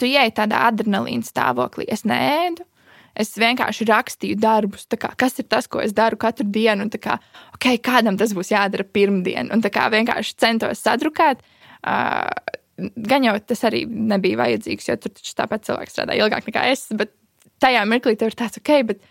[0.00, 1.86] tu ieej tādā adrenalīna stāvoklī.
[1.92, 2.66] Es neēdu.
[3.20, 6.86] Es vienkārši rakstīju darbus, kā, kas ir tas, ko es daru katru dienu.
[6.86, 7.18] Un, kā,
[7.56, 9.50] okay, kādam tas būs jādara pirmdien.
[9.52, 11.42] Un kā, vienkārši centos sadrukāt.
[11.80, 12.30] Uh,
[12.96, 16.86] gan jau tas arī nebija vajadzīgs, jo tur taču tāpat cilvēks strādā ilgāk nekā es.
[16.96, 17.12] Bet
[17.62, 19.02] tajā mirklī tev ir tāds, ok, bet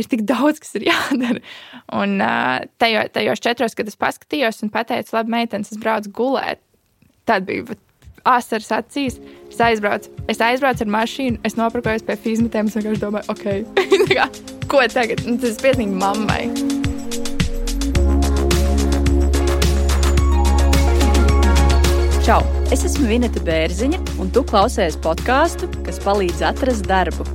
[0.00, 1.44] ir tik daudz, kas ir jādara.
[2.00, 6.62] Un uh, tajo, tajos četros, kad es paskatījos un pateicu, labi, meitenes, es braucu gulēt,
[7.28, 7.76] tad bija
[8.24, 9.18] asaras acīs.
[9.52, 12.70] Es aizbraucu, es aizbraucu ar mašīnu, es nopirkojos pie fizmatiem.
[12.70, 13.44] Es vienkārši domāju, ok,
[14.72, 15.26] ko tagad?
[15.26, 16.46] Un tas ir pilnīgi mammai.
[22.22, 22.38] Čau!
[22.72, 27.26] Es esmu Vineta Bērziņa, un tu klausies podkāstu, kas palīdz atrast darbu.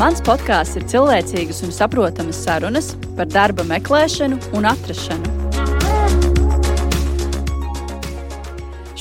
[0.00, 5.43] Mans podkāsts ir cilvēcīgas un saprotamas sarunas par darba meklēšanu un atrašanu.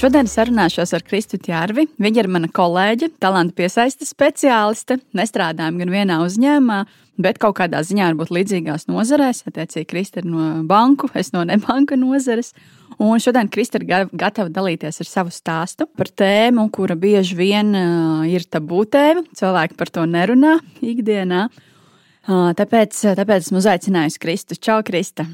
[0.03, 1.85] Šodien sarunāšos ar Kristu Čārvi.
[2.03, 4.97] Viņa ir mana kolēģe, talantu piesaistes speciāliste.
[5.15, 6.79] Nestrādājam gan vienā uzņēmumā,
[7.23, 9.45] bet kaut kādā ziņā varbūt līdzīgās nozarēs.
[9.47, 12.51] Attiecīgi, Krista ir no banku, es no nebanka nozares.
[12.99, 17.71] Un šodien Krista ir gatava dalīties ar savu stāstu par tēmu, kura bieži vien
[18.27, 19.23] ir tabū tēma.
[19.39, 21.47] Cilvēki par to nerunā ikdienā.
[22.27, 24.59] Tāpēc, tāpēc esmu uzaicinājusi Kristu.
[24.59, 25.29] Čau, Krista!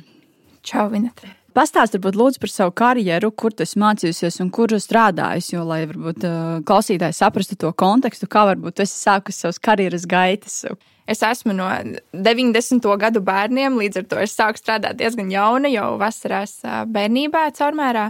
[0.62, 1.39] Čau, Vinetri!
[1.56, 6.26] Pastāst, varbūt, lūdzu par savu karjeru, kur tu mācījusies un kur strādājusi, jo, lai varbūt
[6.70, 10.62] klausītāji saprastu to kontekstu, kā varbūt tu esi sākusi savas karjeras gaitas.
[11.10, 11.66] Es esmu no
[12.14, 12.86] 90.
[13.02, 16.60] gadu bērniem, līdz ar to es sāku strādāt diezgan jauna, jau vasarās
[16.94, 18.10] bērnībā, caurmērā.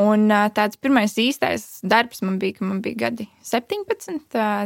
[0.00, 4.22] Un tāds pirmais īstais darbs man bija, kad man bija gadi 17.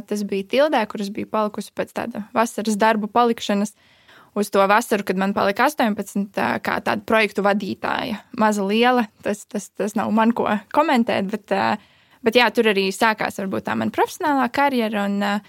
[0.06, 3.74] Tas bija Tildē, kuras bija palikusi pēc tāda vasaras darbu palikšanas
[4.36, 8.20] uz to vasaru, kad man palika 18, kā tāda projektu vadītāja.
[8.38, 9.06] Maza, liela.
[9.24, 11.54] Tas, tas, tas nav man ko komentēt, bet,
[12.26, 15.06] bet jā, tur arī sākās varbūt tā mana profesionālā karjera.
[15.08, 15.46] Un,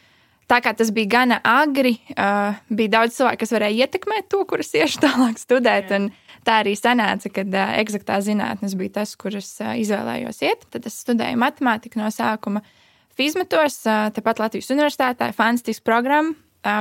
[0.47, 5.03] tā kā tas bija gana agri, bija daudz cilvēku, kas varēja ietekmēt to, kurus iešu
[5.05, 5.91] tālāk studēt.
[5.97, 6.09] Un,
[6.47, 10.67] tā arī sanāca, kad uh, eksaktā zinātnes bija tas, kuras uh, izvēlējos iet.
[10.73, 12.63] Tad es studēju matemātiku no sākuma.
[13.17, 16.35] Fizmetos, uh, tepat Latvijas Universitātē, fantastiska programma,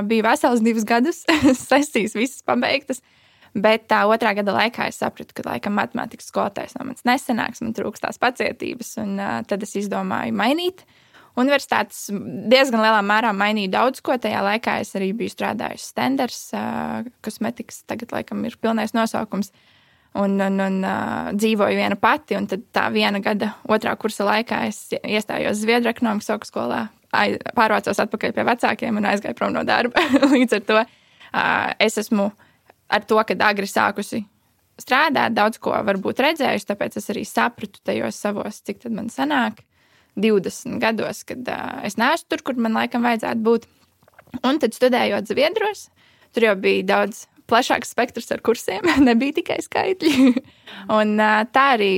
[0.06, 1.22] bija vesels divus gadus,
[1.68, 3.02] sesijas visas pabeigtas.
[3.56, 7.72] Bet tā otrā gada laikā es sapratu, ka laikam matemātikas skolotājs no manis nesenāks, man
[7.76, 8.90] trūkst tās pacietības.
[9.00, 10.84] Un, uh, tad es izdomāju mainīt.
[11.40, 12.06] Universitātes
[12.52, 14.16] diezgan lielā mērā mainīja daudz ko.
[14.20, 19.52] Tajā laikā es arī biju strādājusi Stenders, uh, kosmetikas, tagad laikam ir pilnais nosaukums.
[20.16, 24.86] Un, un, un uh, dzīvoju viena pati, tad tā viena gada otrā kursa laikā es
[24.96, 26.86] iestājos Zviedru ekonomikas augstskolā
[27.56, 30.02] pārvācos atpakaļ pie vecākiem un aizgāju prom no darba.
[30.34, 30.80] Līdz ar to
[31.86, 32.30] es esmu
[32.92, 34.22] ar to, ka agri sākusi
[34.80, 39.62] strādāt, daudz ko varbūt redzējusi, tāpēc es arī sapratu tajos savos, cik tad man sanāk,
[40.20, 41.48] 20 gados, kad
[41.84, 43.66] es neesmu tur, kur man laikam vajadzētu būt.
[44.44, 45.86] Un tad studējot Zviedros,
[46.36, 50.32] tur jau bija daudz plašāks spektrs ar kursiem, nebija tikai skaitļi.
[50.98, 51.16] un
[51.52, 51.92] tā arī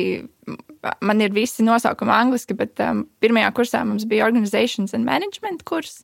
[1.00, 6.02] man ir visi nosaukumi angliski, bet um, pirmajā kursā mums bija Organizations and Management kurs,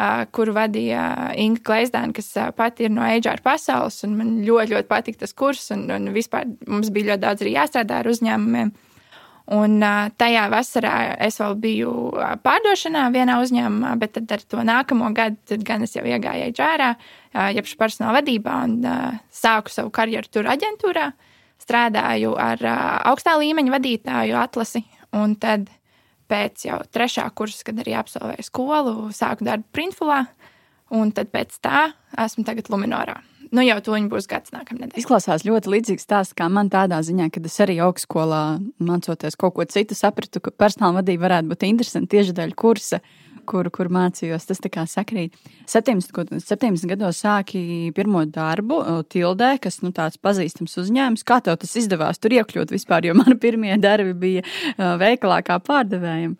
[0.00, 4.90] uh, kuru vadīja Inga Gleizdāna, kas uh, pati ir no HR pasaules, man ļoti, ļoti
[4.90, 8.74] patika tas kurs, un, un vispār mums bija ļoti daudz arī jāstrādā ar uzņēmumiem.
[9.56, 14.64] Un uh, tajā vasarā es vēl biju uh, pārdošanā vienā uzņēmumā, bet tad ar to
[14.66, 19.94] nākamo gadu gan es jau iegāju HR, uh, jeb personāla vadībā un uh, sāku savu
[19.94, 21.06] karjeru tur aģentūrā.
[21.12, 21.32] Uh,
[21.62, 22.62] strādāju ar
[23.10, 24.84] augstā līmeņa vadītāju atlasi.
[25.16, 25.70] Un tad
[26.30, 30.24] pēc jau trešā kursa, kad arī absolvēju skolu, sāku darbu Printfulā.
[30.94, 31.88] Un tad pēc tā
[32.22, 33.18] esmu tagad Luminorā.
[33.54, 34.98] Nu, jau tuņi būs gads nākamā nedēļa.
[34.98, 38.42] Izklausās ļoti līdzīgs stāsts kā man tādā ziņā, ka es arī augstskolā
[38.82, 42.98] mācoties kaut ko citu, sapratu, ka personāla vadība varētu būt interesanta tieši dēļ kursa.
[42.98, 44.46] Uh, kur, kur mācījos.
[44.48, 45.36] Tas tā kā sakrīt.
[45.70, 51.24] 17, 17 gados sāki pirmo darbu Tildē, kas nu, tāds pazīstams uzņēmums.
[51.26, 56.36] Kā tev tas izdevās tur iekļūt vispār, jo man pirmie darbi bija veikalā kā pārdevējiem.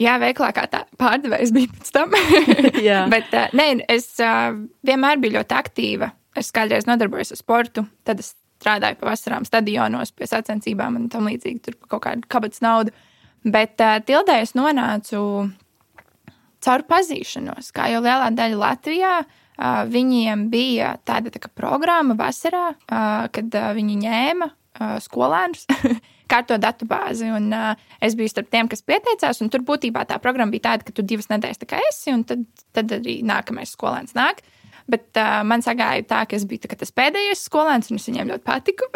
[0.00, 2.14] Jā, veiklā kā tā pārdevējs bija pēc tam.
[3.14, 4.14] Bet nē, es
[4.86, 6.12] vienmēr biju ļoti aktīva.
[6.38, 11.62] Es kādreiz nodarbojos ar sportu, tad es strādāju pavasarām stadionos pie sacensībām un tam līdzīgi,
[11.64, 12.94] tur kaut kādu kabatas naudu.
[13.44, 15.20] Bet uh, tildē es nonācu
[16.64, 17.72] caur pazīšanos.
[17.76, 19.14] Kā jau lielā daļa Latvijā,
[19.90, 22.70] viņiem bija tāda tā programma vasarā,
[23.34, 24.50] kad viņi ņēma
[25.04, 25.66] skolēnus.
[26.30, 27.26] Kārto datu bāzi.
[27.34, 29.42] Un, uh, es biju starp tiem, kas pieteicās.
[29.50, 32.44] Tur būtībā tā programma bija tāda, ka tu divas nedēļas tā kā esi, un tad,
[32.76, 34.44] tad arī nākamais skolēns nāk.
[34.90, 38.32] Bet uh, man sagāja tā, ka es biju tā, tas pēdējais skolēns, un es viņiem
[38.32, 38.88] ļoti patiku.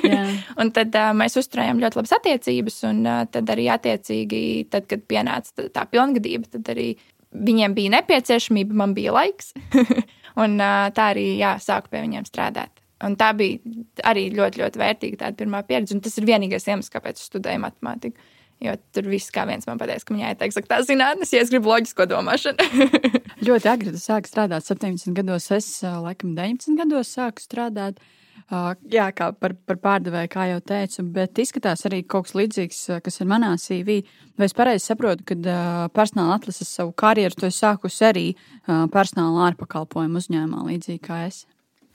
[0.60, 4.40] un tad uh, mēs uzturējām ļoti labas attiecības, un uh, tad arī attiecīgi,
[4.72, 6.94] tad, kad pienāca tā, tā pilngadība, tad arī
[7.36, 9.52] viņiem bija nepieciešamība, man bija laiks.
[10.42, 12.72] un uh, tā arī jā, sāku pie viņiem strādāt.
[13.04, 13.60] Un tā bija
[14.08, 15.92] arī ļoti, ļoti vērtīga tāda pirmā pieredze.
[15.96, 18.32] Un tas ir vienīgais iemesls, kāpēc es studēju matemātiku.
[18.64, 21.68] Jo tur viss kā viens man pateica, ka viņai ir tā zinātnē, ja es gribu
[21.68, 22.68] loģisko domāšanu.
[23.46, 28.00] ļoti agri tu sāki strādāt 17 gados, es laikam 19 gados sāku strādāt.
[28.46, 32.80] Uh, jā, kā par, par pārdevēju, kā jau teicu, bet izskatās arī kaut kas līdzīgs,
[33.02, 33.96] kas ir manā CV.
[34.38, 38.84] Vai es pareizi saprotu, ka uh, personāla atlases savu karjeru tu esi sākusi arī uh,
[38.92, 41.42] personāla ārpakalpojumu uzņēmumā, līdzīgi kā es?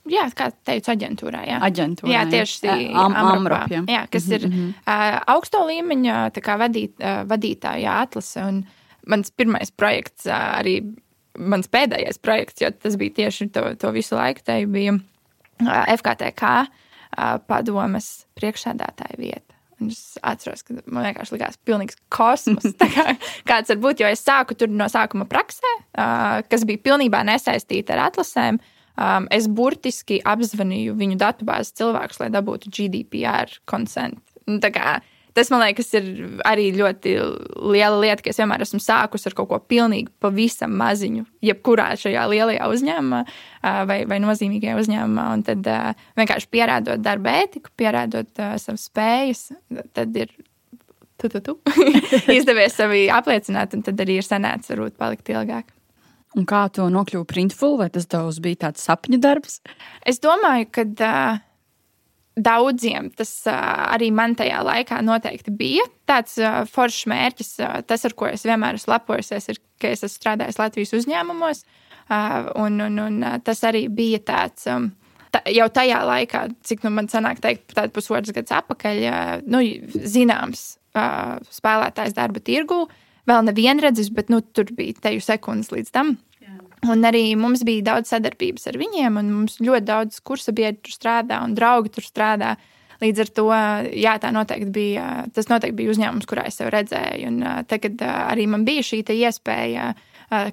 [0.09, 1.43] Jā, kā teicu, aģentūrā.
[1.45, 2.75] Jā, aģentūrā, jā tieši tā.
[2.99, 3.83] Am, Amrop, jā.
[3.87, 4.67] jā, kas mm -hmm.
[4.67, 8.43] ir uh, augsto līmeņa vadīt, uh, vadītāja atlase.
[8.43, 8.65] Un
[9.07, 10.81] mans pirmais projekts, uh, arī
[11.37, 14.97] mans pēdējais projekts, jo tas bija tieši to, to visu laiku, tai bija
[15.61, 16.51] FKTK
[17.47, 19.57] padomas priekšsēdētāja vieta.
[19.81, 22.67] Un es atceros, ka man vienkārši likās pilnīgs kosmos.
[22.95, 23.15] Kā,
[23.49, 25.71] kāds var būt, jo es sāku tur no sākuma praksē,
[26.51, 28.61] kas bija pilnībā nesaistīta ar atlasēm.
[29.33, 34.21] Es burtiski apzvanīju viņu datubāzes cilvēkus, lai dabūtu GDPR konsentu.
[34.45, 34.59] Nu,
[35.37, 36.07] tas man liekas, ir
[36.47, 37.15] arī ļoti
[37.71, 42.27] liela lieta, ka es vienmēr esmu sākusi ar kaut ko pilnīgi pavisam maziņu, jebkurā šajā
[42.31, 43.23] lielajā uzņēmumā
[43.89, 45.27] vai, vai nozīmīgajā uzņēmumā.
[45.35, 45.67] Un tad
[46.19, 49.49] vienkārši pierādot darba ētiku, pierādot savas spējas,
[49.95, 50.33] tad ir.
[51.21, 51.53] Tu, tu, tu.
[52.39, 55.69] izdevies sevi apliecināt, un tad arī ir sanācis varbūt palikt ilgāk.
[56.39, 59.59] Un kā to nokļuva printful, vai tas tavs bija tāds sapņu darbs?
[60.07, 61.41] Es domāju, ka uh,
[62.43, 66.37] daudziem tas arī man tajā laikā noteikti bija tāds
[66.71, 67.51] foršs mērķis.
[67.87, 71.63] Tas, ar ko es vienmēr esmu lepojusies, ir, ka es esmu strādājis Latvijas uzņēmumos,
[72.61, 74.67] un, un, un tas arī bija tāds.
[75.31, 78.97] Tā, jau tajā laikā, cik nu, man sanāk, teikt, tādu pusotras gadus atpakaļ,
[79.47, 79.61] nu,
[80.03, 80.65] zināms
[81.55, 82.81] spēlētājs darba tirgū.
[82.83, 82.97] Uh,
[83.29, 86.15] vēl nevienredzis, bet nu, tur bija teju sekundes līdz tam.
[86.89, 90.95] Un arī mums bija daudz sadarbības ar viņiem, un mums ļoti daudz kursa biedri tur
[90.95, 92.55] strādā un draugi tur strādā.
[93.01, 93.45] Līdz ar to,
[93.97, 97.29] jā, tā noteikti bija, tas noteikti bija uzņēmums, kurā es sev redzēju.
[97.31, 99.91] Un tagad arī man bija šī iespēja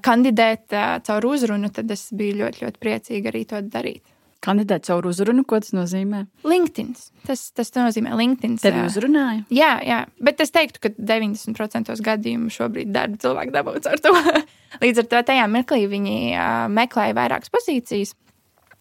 [0.05, 0.73] kandidēt
[1.09, 4.05] caur uzrunu, tad es biju ļoti, ļoti priecīga arī to darīt.
[4.45, 6.23] Kandidēt caur uzrunu, ko tas nozīmē?
[6.47, 6.93] LinkedIn.
[7.27, 8.55] Tas, tas nozīmē LinkedIn.
[8.63, 9.43] Tevi uzrunāja?
[9.51, 14.15] Jā, jā, bet es teiktu, ka 90% gadījumu šobrīd darba cilvēki dabūs ar to.
[14.85, 18.15] Līdz ar to tajā mirklī viņi uh, meklēja vairākas pozīcijas.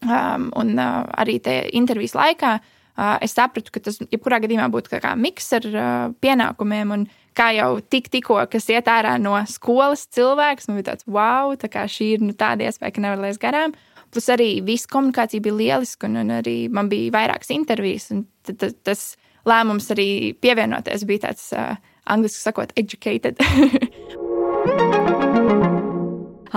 [0.05, 1.39] Um, un uh, arī
[1.73, 5.87] intervijas laikā uh, es sapratu, ka tas jebkurā gadījumā būtu kā, kā miks ar uh,
[6.21, 6.93] pienākumiem.
[6.93, 7.07] Un,
[7.37, 11.69] kā jau tik, tikko, kas iet ārā no skolas cilvēks, man bija tāds, wow, tā
[11.73, 13.75] kā šī ir nu, tāda iespēja, ka nevar laist garām.
[14.17, 18.07] Plus arī viss komunikācija bija lieliska, un, un arī man bija vairākas intervijas.
[18.09, 19.11] Tad, tad, tas
[19.45, 21.77] lēmums arī pievienoties bija tāds, uh,
[22.09, 23.37] angļuiski sakot, educated.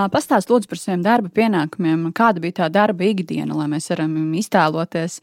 [0.09, 2.09] Pastāst lūdzu par saviem darba pienākumiem.
[2.17, 5.19] Kāda bija tā darba ikdiena, lai mēs varam iztēloties,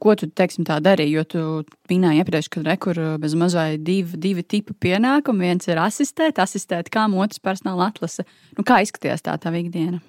[0.00, 1.12] ko tu teiksim, tā darīji?
[1.18, 1.44] Jo tu
[1.92, 5.50] minēji iepriekš, ka rekur bez mazai divi, divi tipi pienākumi.
[5.50, 8.24] Viens ir asistēt, asistēt kam, otrs personāla atlase.
[8.56, 10.00] Nu, kā izskatījās tā tā ikdiena?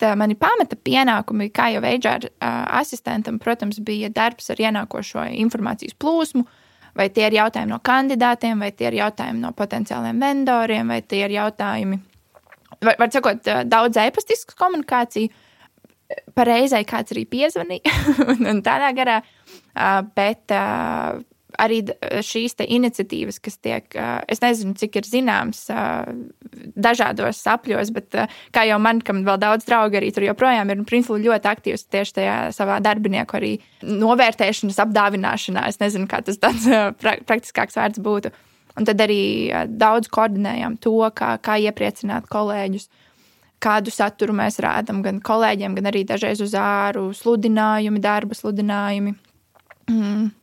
[0.00, 6.46] Bet mani pamata pienākumi, kā jau HR asistentam, protams, bija darbs ar ienākošo informācijas plūsmu.
[6.96, 11.20] Vai tie ir jautājumi no kandidātiem, vai tie ir jautājumi no potenciāliem vendoriem, vai tie
[11.26, 12.00] ir jautājumi,
[12.80, 15.30] var, var sakot, daudz e-pastisku komunikāciju.
[16.34, 17.92] Pareizai kāds arī piezvanīja,
[18.50, 19.20] un tādā garā,
[20.16, 20.50] bet
[21.60, 21.80] arī
[22.24, 23.96] šīs iniciatīvas, kas tiek,
[24.30, 25.64] es nezinu, cik ir zināms
[26.76, 28.16] dažādos sapļos, bet
[28.54, 32.16] kā jau man, kam vēl daudz draugu arī tur joprojām ir, principā ļoti aktīvs tieši
[32.20, 33.52] tajā savā darbinieku arī
[33.86, 35.66] novērtēšanas, apdāvināšanā.
[35.70, 36.68] Es nezinu, kā tas tāds
[37.00, 38.32] praktiskāks vārds būtu.
[38.78, 42.88] Un tad arī daudz koordinējām to, kā, kā iepriecināt kolēģus
[43.60, 49.16] kādu saturu mēs rādām gan kolēģiem, gan arī dažreiz uz āru sludinājumi, darba sludinājumi.
[49.90, 50.39] Mm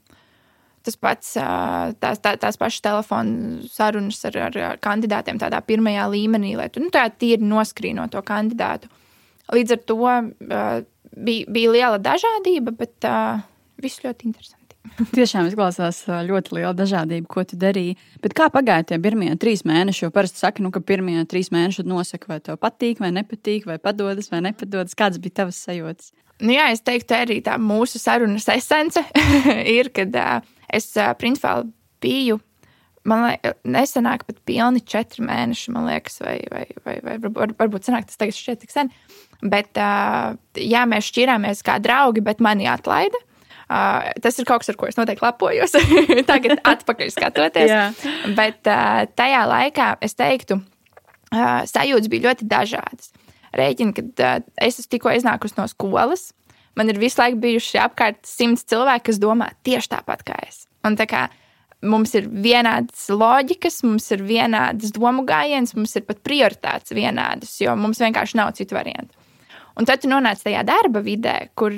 [0.88, 1.34] tas pats,
[2.02, 6.84] tās, tā, tās pašas telefona sarunas ar, ar, ar kandidātiem tādā pirmajā līmenī, lai tu
[6.84, 8.92] nu, tā tīri noskrīno to kandidātu.
[9.54, 9.98] Līdz ar to
[10.48, 13.08] bija, bija liela dažādība, bet
[13.82, 14.68] viss ļoti interesanti.
[15.18, 17.98] Tiešām izklausās ļoti liela dažādība, ko tu darīji.
[18.24, 20.06] Bet kā pagāja tie pirmie trīs mēneši?
[20.06, 23.78] Jo parasti saka, nu, ka pirmie trīs mēneši nosaka, vai tev patīk, vai nepatīk, vai
[23.82, 24.98] padodas, vai nepadodas.
[24.98, 26.14] Kādas bija tavas sajūtas?
[26.44, 29.02] Nu, jā, es teiktu, arī tā mūsu sarunas esence
[29.78, 31.62] ir, kad uh, Es principā
[32.04, 32.42] biju
[33.08, 38.10] man liekas, nesenāk pat pilni četri mēneši, man liekas, vai, vai, vai, vai varbūt, senāk
[38.10, 38.92] tas tagad šķiet tik sen.
[39.40, 43.20] Bet, jā, mēs šķirāmies kā draugi, bet mani atlaida.
[43.68, 45.74] Uh, tas ir kaut kas, ar ko es noteikti lepojos.
[46.30, 48.04] Tagad, atpakaļ skatoties.
[48.38, 50.62] Bet uh, tajā laikā es teiktu,
[51.36, 53.12] uh, sajūtas bija ļoti dažādas.
[53.60, 56.30] Rēķini, kad uh, es tikko iznākusi no skolas,
[56.78, 60.66] man ir visu laiku bijuši apkārt simts cilvēki, kas domā tieši tāpat kā es.
[60.86, 61.28] Un tā kā
[61.86, 67.76] mums ir vienādas loģikas, mums ir vienādas domu gājienas, mums ir pat prioritātes vienādas, jo
[67.78, 69.14] mums vienkārši nav citu variantu.
[69.78, 71.76] Un tad tu nonāc tajā darba vidē, kur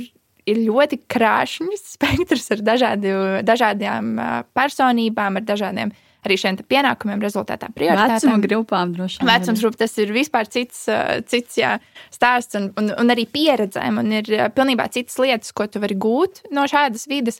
[0.49, 3.15] ir ļoti krāšņs spektrs ar dažādi,
[3.47, 4.13] dažādām
[4.55, 5.95] personībām, ar dažādiem
[6.27, 8.15] arī šiem pienākumiem, rezultātām, prioritātēm.
[8.17, 9.29] Vecuma grupām droši vien.
[9.31, 10.83] Vecums grupa tas ir vispār cits,
[11.31, 11.77] cits jā,
[12.13, 16.43] stāsts un, un, un arī pieredzēm, un ir pilnībā citas lietas, ko tu vari gūt
[16.55, 17.39] no šādas vidas.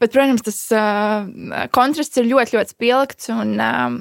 [0.00, 3.30] Bet, protams, tas uh, kontrasts ir ļoti, ļoti spilgts.
[3.32, 3.96] Un, uh,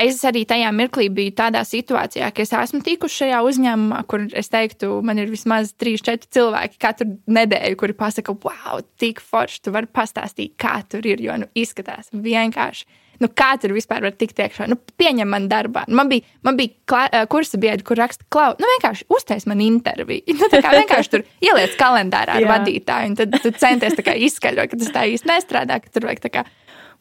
[0.00, 4.50] es arī tajā mirklī biju tādā situācijā, ka es esmu tikusi šajā uzņēmumā, kur es
[4.52, 9.90] teiktu, man ir vismaz 3-4 cilvēki katru nedēļu, kuri pasaka, wow, tik forši, tu vari
[9.90, 11.22] pastāstīt, kā tur ir.
[11.24, 12.86] Jo nu, izskatās vienkārši.
[13.22, 14.66] Nu, kā tur vispār var tikt iekšā?
[14.66, 15.84] Nu, pieņem man darbā.
[15.86, 20.34] Man bija, man bija kursa biedri, kur raksta, klau, nu, vienkārši uztais man interviju.
[20.40, 24.80] Nu, tā kā vienkārši tur ieliec kalendārā ar vadītāju, un tad tu centies izskaidrot, ka
[24.80, 26.42] tas tā īsti nestrādā, ka tur vajag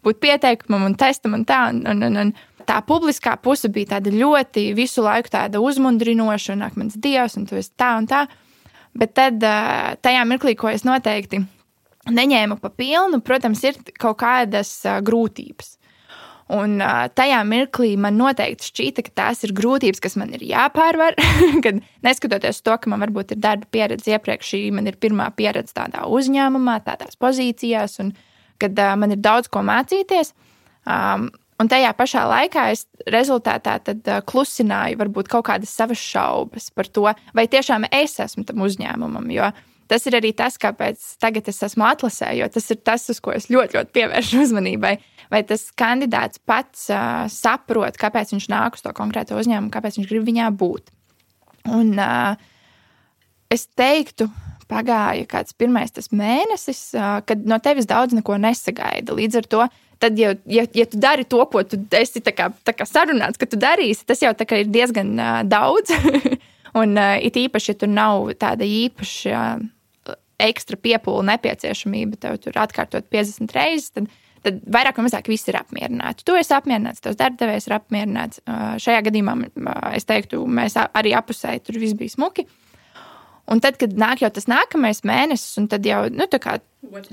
[0.04, 1.66] būt pieteikumam un testam un tā.
[1.72, 2.34] Un, un, un, un,
[2.68, 7.48] tā publiskā puse bija tāda ļoti visu laiku tāda uzmundrinoša, un ak, mans dievs, un
[7.50, 8.26] tu esi tā un tā.
[8.94, 9.42] Bet tad
[10.06, 11.42] tajā mirklī, ko es noteikti
[12.14, 15.78] neņēmu pa pilnu, protams, ir kaut kādas grūtības.
[16.54, 16.76] Un
[17.16, 21.16] tajā mirklī man noteikti šķīta, ka tās ir grūtības, kas man ir jāpārvar.
[21.66, 25.74] kad neskatoties to, ka man varbūt ir darba pieredze iepriekš, šī man ir pirmā pieredze
[25.78, 28.12] tādā uzņēmumā, tādās pozīcijās, un
[28.62, 30.36] kad man ir daudz ko mācīties.
[30.84, 36.70] Um, Un tajā pašā laikā es rezultātā tad, uh, klusināju varbūt kaut kādas savas šaubas
[36.74, 37.06] par to,
[37.36, 39.30] vai tiešām es esmu tam uzņēmumam.
[39.34, 39.52] Jo
[39.92, 43.36] tas ir arī tas, kāpēc tagad es esmu atlasē, jo tas ir tas, uz ko
[43.36, 44.96] es ļoti, ļoti pievēršu uzmanībai.
[45.34, 50.10] Vai tas kandidāts pats uh, saprot, kāpēc viņš nāk uz to konkrēto uzņēmumu, kāpēc viņš
[50.10, 50.90] grib viņā būt.
[51.74, 52.34] Un uh,
[53.54, 54.28] es teiktu,
[54.70, 56.94] pagāja kāds pirmais mēnesis,
[57.28, 59.16] kad no tevis daudz neko nesagaida.
[59.16, 59.66] Līdz ar to
[60.04, 63.40] tad, ja, ja, ja tu dari to, ko tu esi tā kā, tā kā sarunāts,
[63.40, 65.94] ka tu darīsi, tas jau ir diezgan uh, daudz.
[66.82, 72.60] un uh, it īpaši, ja tur nav tāda īpaša uh, ekstra piepūle nepieciešamība, tev tur
[72.60, 74.10] atkārtot 50 reizes, tad,
[74.44, 76.26] tad vairāk vai mazāk viss ir apmierināti.
[76.28, 78.44] Tu esi apmierināts, tavs darbdevējs ir apmierināts.
[78.44, 82.48] Uh, šajā gadījumā uh, es teiktu, mēs arī apusēji tur viss bija smuki.
[83.52, 86.56] Un tad, kad nāk jau tas nākamais mēnesis, un tad jau nu, kā,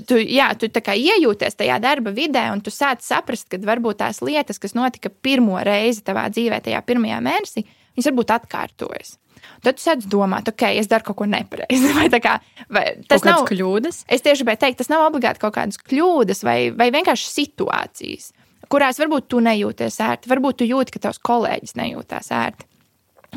[0.07, 4.21] tu, jā, tu kā iejūties tajā darba vidē, un tu sāc saprast, ka varbūt tās
[4.23, 7.65] lietas, kas notika pirmo reizi tavā dzīvē, tajā pirmajā mēnesī,
[7.97, 9.17] viņas varbūt atkārtojas.
[9.61, 11.91] Tad tu sāc domāt, ok, es daru kaut ko nepareizi.
[11.97, 12.37] Vai, kā,
[12.71, 14.05] vai tas nav kļūdas?
[14.07, 18.31] Es tieši gribēju teikt, tas nav obligāti kaut kādas kļūdas vai, vai vienkārši situācijas,
[18.71, 20.31] kurās varbūt tu nejūties ērti.
[20.31, 22.69] Varbūt tu jūti, ka tavs kolēģis nejūtās ērti.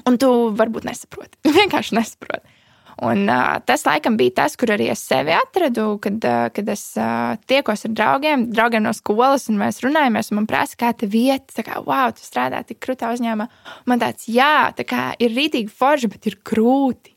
[0.09, 1.41] Un tu varbūt nesaproti.
[1.59, 2.54] Vienkārši nesaproti.
[3.03, 6.85] Un, uh, tas laikam bija tas, kur arī es sevi atradu, kad, uh, kad es
[7.01, 10.31] uh, tiekos ar draugiem, draugiem no skolas, un mēs runājamies.
[10.37, 13.49] Man prasa, kā te vieta, tā kā, wow, tu strādā tik krūtā uzņēmumā.
[13.91, 17.17] Man tāds, jā, tā kā ir rītīgi forši, bet ir grūti.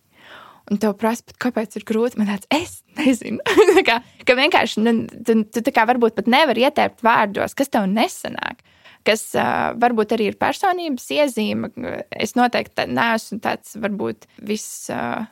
[0.67, 2.19] Un tev prasa, kāpēc ir grūti.
[2.19, 3.39] Man tāds, es nezinu.
[3.87, 7.85] kā, ka vienkārši nu, tu, tu tā kā varbūt pat nevari ietērpt vārdos, kas tev
[7.91, 8.65] nesanāk.
[9.07, 11.69] Kas uh, varbūt arī ir personības iezīme.
[12.11, 14.89] Es noteikti neesmu tāds, varbūt viss.
[14.91, 15.29] Uh,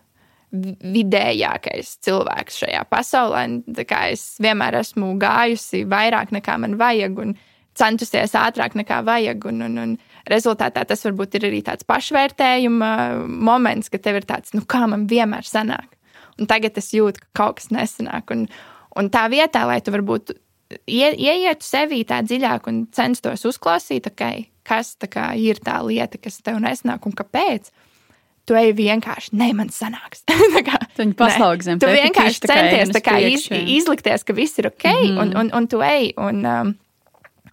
[0.95, 3.43] vidējākais cilvēks šajā pasaulē.
[4.12, 7.35] Es vienmēr esmu gājusi vairāk nekā man vajag un
[7.75, 9.50] centusies ātrāk nekā vajag.
[9.51, 9.97] Un, un, un
[10.31, 12.93] rezultātā tas varbūt ir arī tāds pašvērtējuma
[13.27, 15.91] moments, ka tev ir tāds, nu kā man vienmēr sanāk.
[16.39, 18.31] Un tagad es jūtu, ka kaut kas nesanāk.
[18.35, 18.47] Un,
[19.00, 20.35] un tā vietā, lai tu varbūt
[20.83, 26.41] ie, ieietu sevī tā dziļāk un censtos uzklausīt, okay, kas tā ir tā lieta, kas
[26.43, 27.71] tev nesanāk un kāpēc
[28.45, 30.23] tu ej vienkārši, ne, man sanāks.
[30.67, 31.81] kā, Viņi paslaug zem.
[31.81, 35.81] Tu vienkārši centies kā iz, izlikties, ka viss ir ok, mm un, un, un tu
[35.85, 36.11] ej.
[36.21, 36.73] Un, um,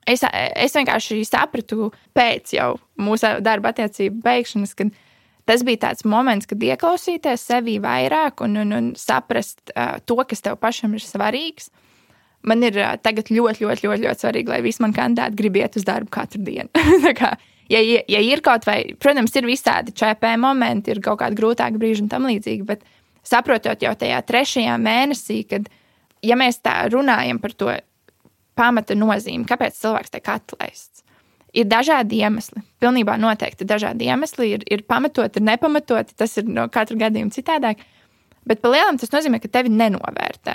[0.09, 4.93] es, es vienkārši sapratu pēc jau mūsu darba attiecību beigšanas, kad
[5.49, 10.45] tas bija tāds moments, kad ieklausīties sevi vairāk un, un, un saprast uh, to, kas
[10.45, 11.73] tev pašam ir svarīgs.
[12.47, 15.79] Man ir uh, tagad ļoti, ļoti, ļoti, ļoti svarīgi, lai visi mani kandidāti grib iet
[15.79, 16.71] uz darbu katru dienu.
[17.81, 22.05] ja, ja ir kaut vai, protams, ir visādi ČP momenti, ir kaut kādi grūtāki brīži
[22.05, 22.83] un tam līdzīgi, bet
[23.27, 25.71] saprotot jau tajā trešajā mēnesī, kad,
[26.27, 27.71] ja mēs tā runājam par to
[28.59, 31.07] pamata nozīme, kāpēc cilvēks tiek atlaists.
[31.53, 32.63] Ir dažādi iemesli.
[32.81, 34.55] Pilnībā noteikti dažādi iemesli.
[34.57, 36.15] Ir, ir pamatoti, ir nepamatoti.
[36.17, 37.83] Tas ir no katra gadījuma citādāk.
[38.49, 40.55] Bet par lielam tas nozīmē, ka tevi nenovērtē.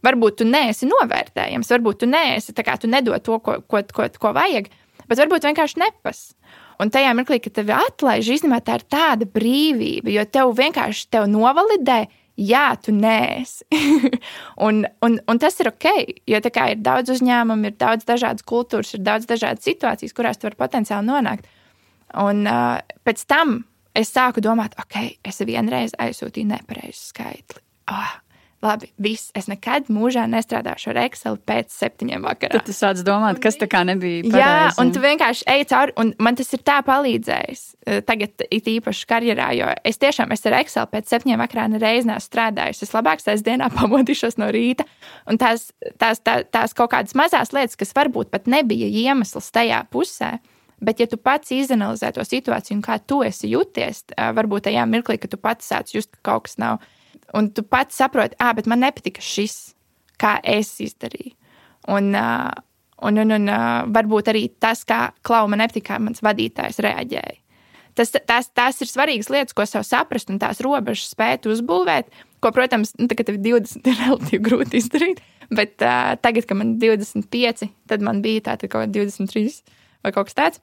[0.00, 4.06] Varbūt tu neesi novērtējams, varbūt tu neesi tā kā tu nedod to, ko, ko, ko,
[4.22, 4.70] ko vajag,
[5.10, 6.30] bet varbūt vienkārši nepas.
[6.80, 11.26] Un tajā mirklī, kad tevi atlaiž, īstenībā tā ir tāda brīvība, jo tev vienkārši tev
[11.28, 12.04] novalidē,
[12.40, 13.66] jā, tu nēsi.
[14.66, 15.88] un, un, un tas ir ok,
[16.30, 20.60] jo ir daudz uzņēmumu, ir daudz dažādas kultūras, ir daudz dažādas situācijas, kurās tu vari
[20.60, 21.50] potenciāli nonākt.
[22.20, 23.60] Un uh, pēc tam
[23.94, 27.62] es sāku domāt, ok, es vienreiz aizsūtīju nepareizu skaitli.
[27.90, 28.16] Oh,
[28.64, 29.30] labi, viss.
[29.36, 32.58] Es nekad mūžā nestrādāšu ar Excel pēc septiņiem vakarā.
[32.58, 34.22] Tad tu sāc domāt, kas tā kā nebija.
[34.26, 34.42] Pareizi.
[34.42, 37.64] Jā, un tu vienkārši ej cauri, un man tas ir tā palīdzējis.
[37.86, 42.08] Eh, tagad, it īpaši karjerā, jo es tiešām es ar Excel pēc septiņiem vakarā nereiz
[42.08, 42.84] neesmu strādājis.
[42.84, 44.86] Es labāk sestdienā pamodīšos no rīta,
[45.30, 49.84] un tās, tās, tās, tās kaut kādas mazas lietas, kas varbūt pat nebija iemesls tajā
[49.92, 50.36] pusē.
[50.80, 54.86] Bet, ja tu pats izanalizē to situāciju un kā tu esi jūties, eh, varbūt tajā
[54.88, 56.80] mirklī, kad tu pats sāc just, ka kaut kas nav
[57.38, 59.74] Un tu pats saproti, ah, bet man nepatika šis,
[60.20, 61.36] kā es izdarīju.
[61.90, 62.50] Un, uh,
[63.06, 67.38] un, un, un uh, varbūt arī tas, kā klauna nepatika, kā mans vadītājs reaģēja.
[67.98, 72.10] Tas, tās, tās ir svarīgas lietas, ko sev saprast, un tās robežas spēt uzbūvēt.
[72.40, 75.22] Ko, protams, nu, tagad ir 20, ir relatīvi grūti izdarīt.
[75.50, 79.58] Bet uh, tagad, kad man ir 25, tad man bija tā, kaut kāda 23
[80.04, 80.62] vai kaut kas tāds.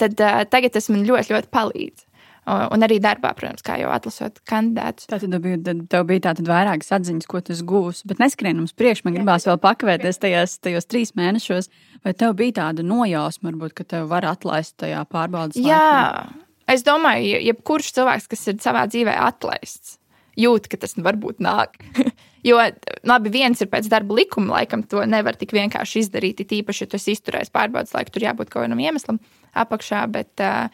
[0.00, 2.07] Tad uh, tagad tas man ļoti, ļoti palīdz.
[2.48, 5.08] Un arī darbā, protams, kā jau atlasot kandidātus.
[5.10, 8.06] Tā tad bija, tad tev bija tātad vairākas atziņas, ko tu gūsi.
[8.08, 11.68] Bet neskrien uz priekšu, man gribās vēl pakavēties tajos, tajos trīs mēnešos.
[12.06, 15.68] Vai tev bija tāda nojausma, varbūt, ka tev var atlaist tajā pārbaudas laikā?
[15.68, 16.24] Jā,
[16.72, 19.98] es domāju, jebkurš cilvēks, kas ir savā dzīvē atlaists,
[20.40, 21.76] jūt, ka tas varbūt nāk.
[22.46, 22.60] Jo,
[23.02, 26.38] labi, viens ir pēc darba likuma, laikam to nevar tik vienkārši izdarīt.
[26.46, 29.18] Tīpaši, ja tu esi izturējis pārbaudas laiku, tur jābūt kaut kādam iemeslam
[29.58, 30.04] apakšā.
[30.14, 30.70] Bet, uh,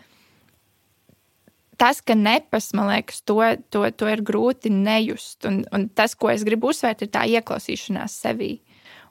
[1.81, 3.41] tas, ka nepas, man liekas, to,
[3.71, 5.45] to, to ir grūti nejust.
[5.49, 8.57] Un, un tas, ko es gribu uzsvērt, ir tā ieklausīšanās sevī.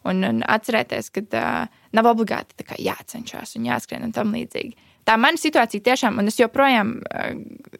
[0.03, 4.89] Un, un atcerēties, ka uh, nav obligāti jācenšas un jāskrien un tam līdzīgi.
[5.07, 7.31] Tā mana situācija tiešām, un es joprojām uh,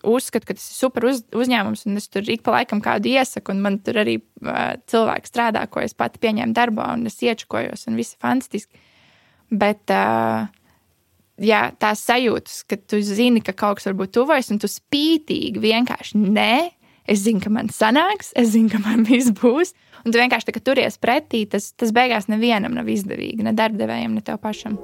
[0.08, 3.56] uzskatu, ka tas ir super uz, uzņēmums, un es tur ik pa laikam kādu iesaku,
[3.56, 7.88] un man tur arī uh, cilvēki strādā, ko es pati pieņēmu darbā, un es iečukojos,
[7.92, 8.84] un viss ir fantastiski.
[9.52, 10.48] Bet uh,
[11.42, 16.22] jā, tās sajūtas, ka tu zini, ka kaut kas varbūt tuvojas, un tu spītīgi vienkārši
[16.22, 16.54] nē.
[17.10, 19.74] Es zinu, ka man sanāks, es zinu, ka man viss būs.
[20.04, 24.24] Un tu vienkārši tā, turies pretī, tas, tas beigās nevienam nav izdevīgi, ne darbdevējiem, ne
[24.24, 24.80] tev pašam.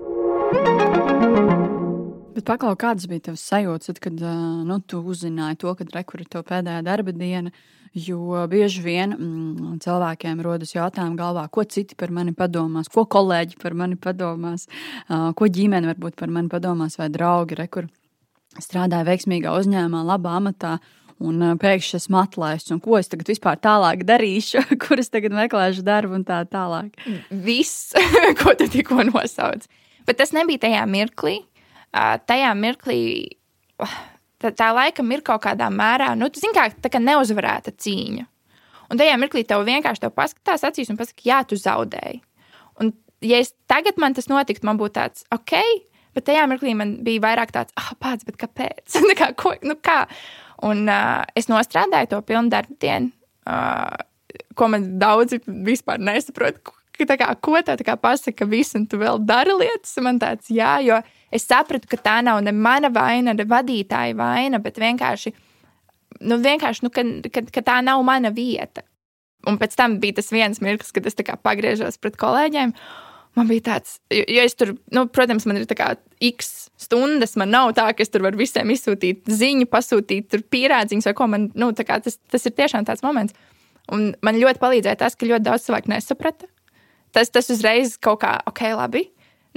[2.39, 4.21] Bet paklau, kādas bija tavas sajūtas, kad
[4.63, 7.51] nu, tu uzzināji to, ka rekurbi ir tev pēdējā darba diena?
[7.91, 13.57] Jo bieži vien mm, cilvēkiem rodas jautājumi galvā, ko citi par mani padomās, ko kolēģi
[13.59, 14.69] par mani padomās,
[15.09, 17.89] uh, ko ģimene varbūt par mani padomās, vai draugi, re, kur
[18.55, 20.77] strādāja veiksmīgā uzņēmumā, labā amatā.
[21.19, 25.83] Un pēkšņi esmu atlaists, un ko es tagad vispār tālāk darīšu, kur es tagad meklēšu
[25.83, 26.95] darbu un tā tālāk.
[27.27, 27.91] Viss,
[28.39, 29.67] ko tu tikko nosauc.
[30.07, 31.41] Bet tas nebija tajā mirklī.
[31.89, 32.99] Uh, tajā mirklī
[34.39, 38.25] tā, tā laikam ir kaut kādā mērā, nu, zin, kā, tā kā neuzvarēta cīņa.
[38.89, 42.21] Un tajā mirklī tev vienkārši tev paskatās acīs un pasakā, jā, tu zaudēji.
[42.81, 42.93] Un,
[43.25, 45.55] ja es tagad man tas notiktu, man būtu tāds, ok,
[46.17, 48.99] bet tajā mirklī man bija vairāk tāds, ah, pats, bet kāpēc?
[49.19, 50.01] kā, ko, nu, kā?
[50.65, 53.13] Un uh, es nostrādāju to pilnu darbu dienu,
[53.47, 53.95] uh,
[54.57, 56.59] ko man daudzi vispār nesaprot.
[56.99, 60.73] Kā, ko tā, tā kā pasaka, viss, un tu vēl dari lietas, man tāds, jā,
[60.83, 60.97] jo
[61.31, 65.33] es sapratu, ka tā nav ne mana vaina, ne vadītāja vaina, bet vienkārši,
[66.21, 68.85] nu, vienkārši nu, ka, ka, ka tā nav mana vieta.
[69.47, 72.73] Un pēc tam bija tas viens mirklis, kad es pagriežos pret kolēģiem.
[73.37, 75.93] Man bija tāds, jo, jo es tur, nu, protams, man ir tā kā
[76.31, 77.37] x stundas.
[77.39, 81.47] Man nav tā, ka es tur varu visiem izsūtīt ziņu, pasūtīt pierādziņus vai ko man,
[81.55, 83.37] nu, kā, tas, tas ir tiešām tāds moments.
[83.93, 86.49] Un man ļoti palīdzēja tas, ka ļoti daudz cilvēku nesaprata.
[87.15, 89.07] Tas, tas uzreiz kaut kā, ok, labi,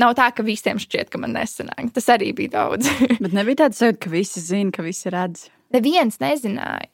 [0.01, 1.91] Nav tā, ka visiem šķiet, ka man nesanāk.
[1.93, 2.89] Tas arī bija daudz.
[3.23, 5.49] Bet nebija tāds sajūta, ka visi zina, ka visi redz.
[5.75, 6.89] Neviens nezināja.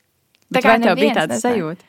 [0.55, 1.87] Tā kā tev bija tāds sajūta?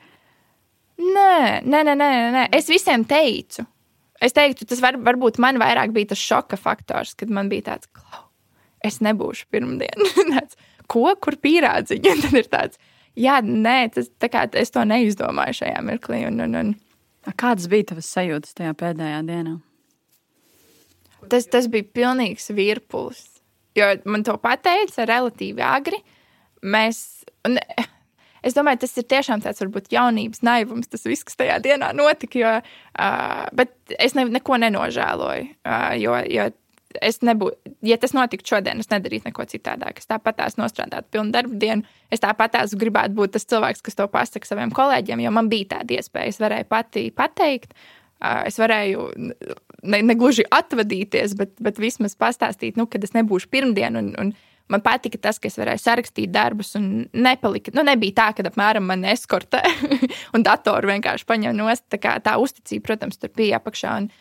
[1.00, 2.46] Nē, nē, nē, nē, nē.
[2.56, 3.64] Es visiem teicu.
[4.20, 7.88] Es teiktu, tas var, varbūt man vairāk bija tas šoka faktors, kad man bija tāds,
[7.96, 8.26] klau,
[8.84, 10.04] es nebūšu pirmdien.
[10.92, 12.16] Ko, kur pierādziņi?
[12.26, 12.82] Tad ir tāds,
[13.16, 16.24] jā, nē, tas, kā, es to neizdomāju šajā mirklī.
[16.28, 16.76] Un, un, un.
[17.40, 19.60] Kādas bija tavas sajūtas tajā pēdējā dienā?
[21.30, 23.26] Tas, tas bija pilnīgs virpulis.
[23.78, 26.00] Jo man to pateica relatīvi agri.
[26.66, 27.02] Mēs,
[27.48, 27.60] un,
[28.46, 32.42] es domāju, tas ir tiešām tāds varbūt jaunības naivums, tas viss, kas tajā dienā notika.
[32.42, 35.54] Jo, uh, bet es ne, neko nenožēloju.
[35.64, 36.50] Uh, jo, jo
[37.06, 40.02] es nebūtu, ja tas notiktu šodien, es nedarītu neko citādāk.
[40.02, 41.86] Es tāpat tās nostrādātu pilnu darbu dienu.
[42.12, 45.76] Es tāpat tās gribētu būt tas cilvēks, kas to pasaka saviem kolēģiem, jo man bija
[45.76, 46.34] tāda iespēja.
[46.34, 47.76] Es varēju pati pateikt,
[48.50, 49.06] es varēju
[49.84, 54.00] ne, ne gluži atvadīties, bet, bet vismaz pastāstīt, nu, kad es nebūšu pirmdien.
[54.00, 54.32] Un, un
[54.70, 58.88] man patika tas, ka es varēju sarakstīt darbus, un nepalika, nu, nebija tā, ka apmēram
[58.90, 59.64] man eskortē
[60.36, 61.88] un datoru vienkārši paņem nost.
[61.90, 64.00] Tā, kā, tā uzticība, protams, tur bija apakšā.
[64.04, 64.12] Un,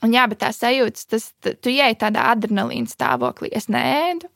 [0.00, 1.26] Un jā, bet tā sajūta, tas,
[1.60, 3.50] tu ieej tādā adrenalīna stāvoklī.
[3.52, 4.30] Es nēdu,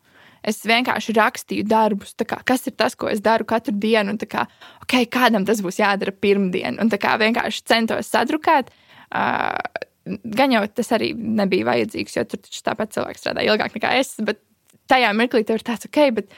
[0.44, 4.44] es vienkārši rakstīju darbus, kā, kas ir tas, ko es daru katru dienu, un kā,
[4.84, 6.76] okay, kādam tas būs jādara pirmdien.
[6.82, 8.68] Un kā vienkārši centos sadrukāt.
[9.08, 9.56] Uh,
[10.04, 14.14] gan jau tas arī nebija vajadzīgs, jo tur taču tāpat cilvēks strādā ilgāk nekā es.
[14.24, 14.42] Bet
[14.90, 16.34] tajā mirklī tev ir tāds, ok, bet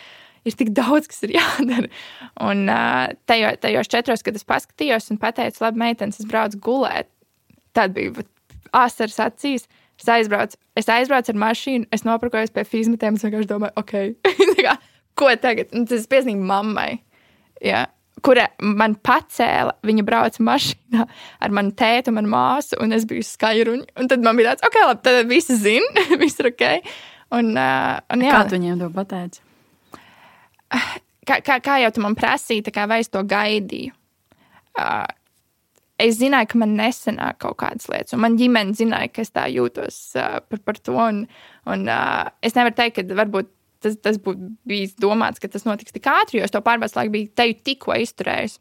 [0.47, 1.91] ir tik daudz, kas ir jādara.
[2.47, 7.11] Un uh, tajos, četros, kad es paskatījos un pateicu, labi, meitenes, es braucu gulēt.
[7.77, 8.25] Tad bija
[8.77, 9.67] asaras acīs.
[9.97, 13.17] Es aizbraucu, es aizbraucu ar mašīnu, es nopirkojos pie fizmatiem.
[13.17, 13.95] Es vienkārši domāju, ok,
[15.19, 15.73] ko tagad?
[15.73, 16.91] Un tas piezīmē mammai,
[17.65, 17.87] ja,
[18.25, 19.77] kura man pacēla.
[19.87, 21.07] Viņa brauca mašīnā
[21.45, 23.91] ar manu tēti un manu māsu, un es biju skaļruņa.
[24.01, 26.65] Un tad man bija tāds, ok, labi, tad visi zina, viss ir ok.
[27.37, 28.33] Un, uh, un, jā.
[28.33, 29.43] Kā tu viņiem to pateici?
[31.27, 33.95] Kā, kā, kā jau tu man prasīji, kā vai es to gaidīju?
[34.77, 35.07] Uh,
[35.99, 39.47] es zināju, ka man nesenāk kaut kādas lietas, un man ģimene zināja, ka es tā
[39.51, 40.95] jūtos uh, par, par to.
[40.95, 41.25] Un,
[41.73, 43.51] un, uh, es nevaru teikt, ka varbūt
[43.87, 47.15] tas, tas būtu bijis domāts, ka tas notiks tik ātri, jo es to pārbaudas laiku
[47.15, 48.59] biju teju tikko izturējis.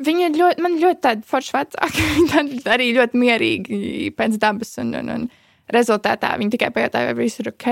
[0.00, 2.04] Viņi ir ļoti, man ļoti tādi forši vecāki.
[2.32, 3.80] Viņi arī ļoti mierīgi
[4.16, 4.72] pēc dabas.
[4.80, 5.26] Un, un, un
[5.70, 7.66] rezultātā viņi tikai pajautāja, vai viss ir ok.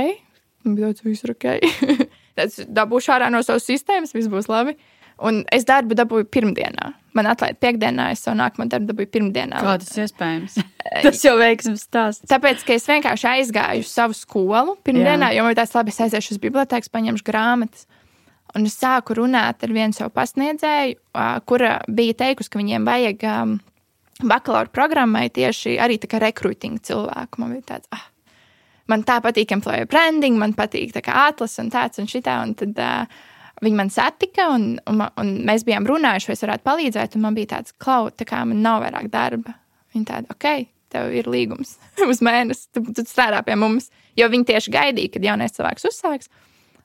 [0.67, 1.49] Man bija tāds, viss ir ok.
[2.39, 4.77] Tad dabūšu ārā no savas sistēmas, viss būs labi.
[4.77, 6.93] Uh, Un es darbu dabūju pirmdienā.
[7.19, 9.63] Man atlaida piekdienā, es savu nākamo darbu dabūju pirmdienā.
[9.65, 10.59] Kā tas iespējams?
[11.07, 12.27] tas jau veiksmīgs stāsts.
[12.31, 15.41] Tāpēc, ka es vienkārši aizgāju uz savu skolu pirmdienā, Jā.
[15.41, 17.89] jo man tāds labi, es aiziešu uz bibliotēku, paņemšu grāmatas.
[18.57, 21.01] Un es sāku runāt ar vienu savu pasniedzēju,
[21.51, 23.57] kura bija teikusi, ka viņiem vajag um,
[24.23, 27.43] bakalaura programmai tieši arī tā kā rekrutinga cilvēku.
[27.43, 28.07] Man bija tāds, ah,
[28.89, 32.39] man tā patīk employer branding, man patīk tā kā atlas un tāds un šitā.
[32.47, 33.27] Un tad, uh,
[33.65, 37.17] Viņi man satika, un, un, un mēs bijām runājuši, vai es varētu palīdzēt.
[37.23, 39.57] Man bija tāds, klau, tā kā man nav vairāk darba.
[39.95, 41.77] Viņa tāda, ok, tev ir līgums
[42.11, 43.91] uz mēnesi, tu, tu strādā pie mums.
[44.19, 46.31] Jo viņi tieši gaidīja, kad jaunais cilvēks uzsāks.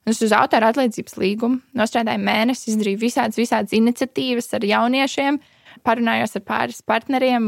[0.09, 5.39] Es uz autora atlīdzības līgumu nostrādāju mēnesi, izdarīju visādas, visādas iniciatīvas ar jauniešiem,
[5.87, 7.47] parunājos ar pāris partneriem.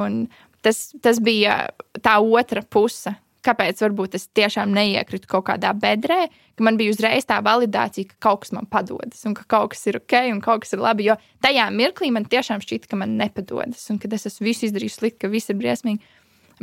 [0.64, 1.66] Tas, tas bija
[2.02, 3.12] tā otra puse,
[3.46, 6.26] kāpēc varbūt es tiešām neiekritu kaut kādā bedrē,
[6.58, 9.86] ka man bija uzreiz tā validācija, ka kaut kas man padodas un ka kaut kas
[9.92, 11.08] ir ok un kaut kas ir labi.
[11.10, 15.00] Jo tajā mirklī man tiešām šķita, ka man nepadodas un ka es esmu visu izdarījis
[15.02, 16.04] slikti, ka viss ir briesmīgi.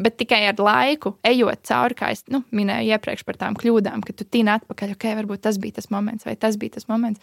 [0.01, 4.15] Bet tikai ar laiku, ejot cauri, kā es nu, minēju iepriekš par tām kļūdām, ka
[4.17, 7.21] tu tīni atpakaļ, ok, varbūt tas bija tas moments, vai tas bija tas moments.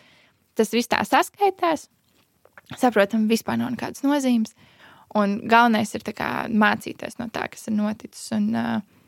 [0.54, 1.88] Tas viss tā saskaitās.
[2.78, 4.54] Saprotam, vispār nav nekādas nozīmes.
[5.17, 8.28] Un galvenais ir kā, mācīties no tā, kas ir noticis.
[8.38, 8.99] Un, uh,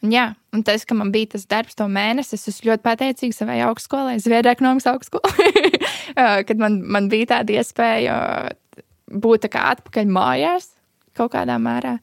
[0.00, 3.36] Un, jā, un tas, ka man bija tas darbs to mēnesi, es esmu ļoti pateicīga
[3.36, 5.50] savai augstskolai, Zviedrijas ekonomikas augstskolai,
[6.48, 8.14] kad man, man bija tāda iespēja
[9.10, 10.70] būt tā kā atpakaļ mājās
[11.18, 11.98] kaut kādā mērā.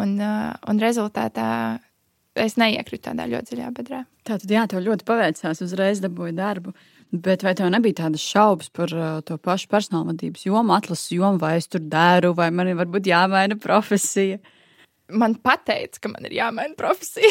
[0.00, 1.50] Un, un rezultātā
[2.40, 4.00] es neiekritu tādā ļoti dziļā bedrē.
[4.24, 6.72] Tā tad, jā, tev ļoti paveicās, uzreiz dabūji darbu.
[7.14, 8.90] Bet vai tev nebija tādas šaubas par
[9.28, 14.40] to pašu personālvadības jomu, atlases jomu, vai es tur dēru, vai man ir jāmaina profesija?
[14.40, 14.63] Uh,
[15.12, 17.28] man teica, ka man ir jāmaina profesija.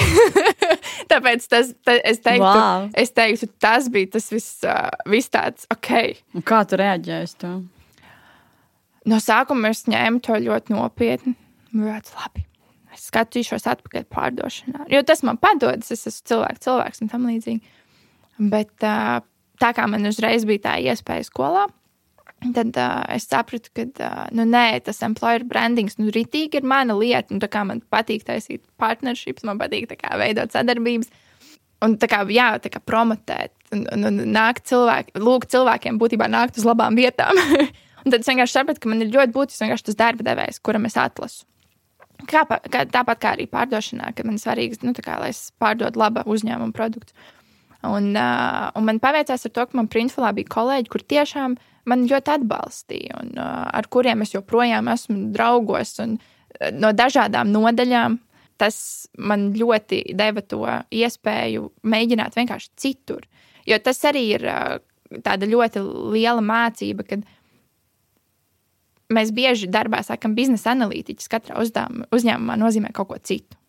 [1.12, 2.89] Tāpēc tas, ta, es, teiktu, wow.
[2.99, 5.91] es teiktu, tas bija tas viss, uh, viss tāds ok.
[6.38, 7.53] Un kā tu reaģēji uz to?
[9.09, 11.36] No sākuma es ņēmu to ļoti nopietni.
[11.73, 12.45] Ļoti labi.
[12.93, 14.88] Es skatīšos atpakaļ pārdošanā.
[14.93, 17.77] Jo tas man padodas, es esmu cilvēks, cilvēks un tam līdzīgi.
[18.53, 19.23] Bet uh,
[19.62, 21.65] tā kā man uzreiz bija tā iespēja skolā,
[22.51, 26.95] Tad uh, es sapratu, ka uh, nu, nē, tas employer brandings nu, ritīgi ir mana
[26.97, 27.32] lieta.
[27.32, 31.12] Un, man patīk taisīt partnerships, man patīk kā, veidot sadarbības.
[31.84, 36.29] Un tā kā, jā, tā kā promotēt, un, un, un nākt cilvēki, lūgt cilvēkiem būtībā
[36.32, 37.39] nākt uz labām vietām.
[38.03, 40.99] un tad es vienkārši sapratu, ka man ir ļoti būtisks tas darba devējs, kuram es
[40.99, 41.45] atlasu.
[42.29, 45.99] Kā, kā, tāpat kā arī pārdošanā, kad man ir svarīgi, nu, kā, lai es pārdodu
[45.99, 47.15] labu uzņēmumu produktu.
[47.84, 51.72] Un, uh, un man paveicās ar to, ka man Printfulā bija kolēģi, kur tiešām uh,
[51.89, 55.97] man ļoti atbalstīja un uh, ar kuriem es joprojām esmu draugos.
[56.03, 58.19] Un, uh, no dažādām nodaļām
[58.61, 58.77] tas
[59.17, 63.25] man ļoti deva to iespēju mēģināt vienkārši citur.
[63.67, 64.77] Jo tas arī ir uh,
[65.25, 67.25] tāda ļoti liela mācība, kad
[69.13, 73.59] mēs bieži darbā sakām, biznesa analītiķis katrā uzdevuma, uzņēmumā nozīmē kaut ko citu.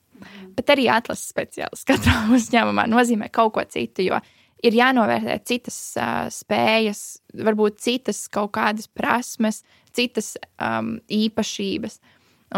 [0.54, 4.20] Bet arī atlases speciālists katrā uzņēmumā nozīmē kaut ko citu, jo
[4.62, 7.02] ir jānovērtē citas uh, spējas,
[7.46, 9.62] varbūt citas kaut kādas prasmes,
[9.94, 12.00] citas um, īpašības.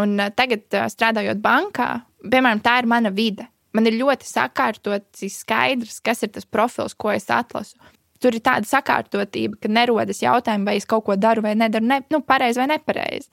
[0.02, 1.90] Un uh, tagad, uh, strādājot bankā,
[2.24, 3.48] piemēram, tā ir mana vide.
[3.76, 7.76] Man ir ļoti sakārtots, skaidrs, kas ir tas profils, ko es atlasu.
[8.22, 12.00] Tur ir tāda sakārtotība, ka nerodas jautājumi, vai es kaut ko daru vai nedaru, ne,
[12.12, 13.28] nu, pareizi vai nepareizi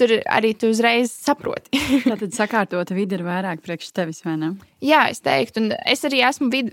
[0.00, 1.80] tur arī tu uzreiz saproti.
[2.10, 4.52] Tātad sakārtota vide ir vairāk priekš tevis, vai ne?
[4.82, 6.72] Jā, es teiktu, un es arī esmu vid,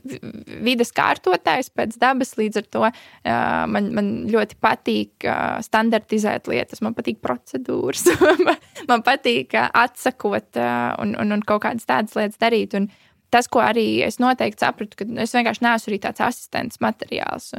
[0.66, 2.94] vides kārtotājs pēc dabas, līdz ar to uh,
[3.70, 8.08] man, man ļoti patīk uh, standartizēt lietas, man patīk procedūras,
[8.90, 12.76] man patīk uh, atsakot uh, un, un, un kaut kādas tādas lietas darīt.
[12.80, 12.90] Un,
[13.30, 17.52] Tas, ko arī es noteikti sapratu, ka es vienkārši neesmu arī tāds asistents materiāls.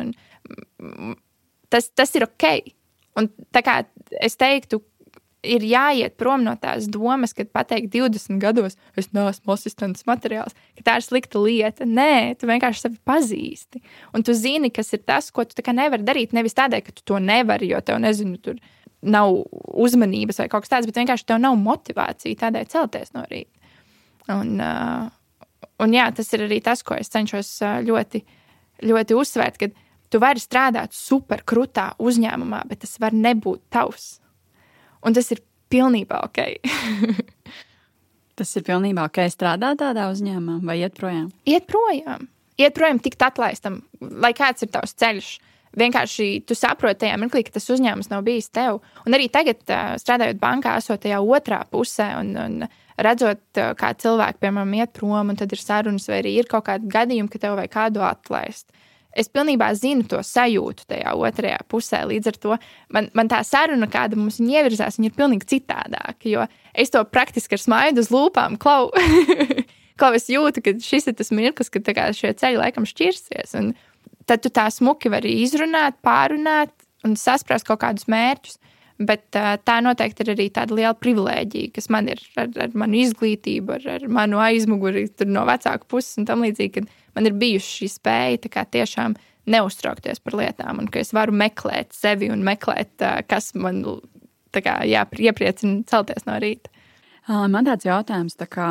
[1.71, 2.47] Tas, tas ir ok.
[3.21, 3.77] Un tā kā
[4.19, 4.81] es teiktu,
[5.47, 10.87] ir jāiet prom no tās domas, kad pateikt 20 gados, es neesmu asistents materiāls, ka
[10.87, 11.87] tā ir slikta lieta.
[11.89, 13.83] Nē, tu vienkārši sevi pazīsti.
[14.17, 16.37] Un tu zini, kas ir tas, ko tu nevari darīt.
[16.37, 18.61] Nevis tādēļ, ka tu to nevari, jo tev, nezinu, tur
[19.01, 19.33] nav
[19.81, 23.57] uzmanības vai kaut kas tāds, bet vienkārši tev nav motivācija tādēļ celties no rīta.
[24.31, 25.09] Un, uh,
[25.81, 27.55] un jā, tas ir arī tas, ko es cenšos
[27.87, 28.21] ļoti,
[28.85, 29.71] ļoti uzsvērt, ka
[30.11, 34.19] tu vari strādāt superkrutā uzņēmumā, bet tas var nebūt tavs.
[35.07, 36.41] Un tas ir pilnībā ok.
[38.41, 41.31] tas ir pilnībā ok strādāt tādā uzņēmumā vai iet projām?
[41.49, 42.29] Iet projām.
[42.61, 45.31] Iet projām, tikt atlaistam, lai kāds ir tavs ceļš.
[45.81, 48.81] Vienkārši tu saproti tajā mirklī, ka tas uzņēmums nav bijis tev.
[49.07, 49.63] Un arī tagad,
[50.03, 52.57] strādājot bankā, esot tajā otrā pusē un, un
[53.01, 53.45] redzot,
[53.79, 57.31] kā cilvēki, piemēram, iet prom, un tad ir sarunas, vai arī ir kaut kādi gadījumi,
[57.31, 58.67] ka tev vajag kādu atlaist
[59.17, 62.03] es pilnībā zinu to sajūtu tajā otrajā pusē.
[62.11, 62.59] Līdz ar to
[62.95, 66.29] man, man tā saruna, kāda mums ievirzās, ir pilnīgi citādāka.
[66.31, 68.91] Jo es to praktiski ar smaidu uz lūpām klau.
[70.01, 73.57] klau es jūtu, ka šis ir tas mirklis, kad šie ceļi laikam šķirsies.
[73.59, 73.73] Un
[74.31, 76.73] tad tu tā smuki vari izrunāt, pārunāt
[77.07, 78.60] un sasprast kaut kādus mērķus.
[79.01, 83.79] Bet tā noteikti ir arī tāda liela privilēģija, kas man ir ar, ar manu izglītību,
[83.79, 86.85] ar, ar manu aizmuguri no vecāku puses un tam līdzīgi.
[87.17, 89.17] Man ir bijusi šī spēja tiešām
[89.51, 93.81] neuztraukties par lietām, un ka es varu meklēt sevi un meklēt, kas man
[94.53, 96.73] kā, jā, iepriecina celties no rīta.
[97.29, 98.67] Man tāds jautājums, tā kā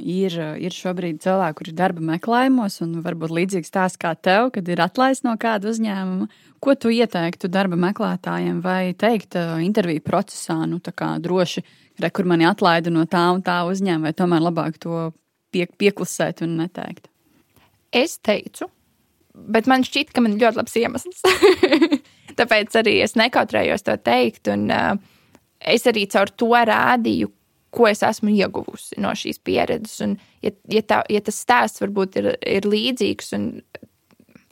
[0.00, 4.68] ir, ir šobrīd cilvēki, kuri ir darba meklējumos, un varbūt līdzīgs tās kā tev, kad
[4.72, 6.28] ir atlaists no kāda uzņēmuma.
[6.64, 11.62] Ko tu ieteiktu darba meklētājiem vai teikt interviju procesā, nu, kā droši,
[12.00, 15.10] re, kur mani atlaida no tā un tā uzņēmuma, vai tomēr labāk to
[15.52, 17.12] pie, pieklusēt un neteikt?
[17.94, 18.72] Es teicu,
[19.34, 21.22] bet man šķiet, ka man ir ļoti labs iemesls.
[22.40, 24.96] Tāpēc arī es nekautrējos to teikt, un uh,
[25.60, 27.30] es arī caur to rādīju,
[27.74, 29.98] ko es esmu ieguvusi no šīs pieredzes.
[30.06, 33.48] Un, ja, ja, tā, ja tas stāsts varbūt ir, ir līdzīgs un